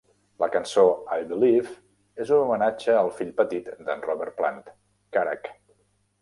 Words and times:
La 0.43 0.47
cançó 0.53 0.85
"I 1.17 1.27
Believe" 1.31 1.73
és 2.25 2.31
un 2.37 2.41
homenatge 2.45 2.95
al 3.03 3.11
fill 3.19 3.29
petit 3.43 3.69
d'en 3.91 4.03
Robert 4.09 4.35
Plant, 4.41 4.59
Karac. 5.19 5.53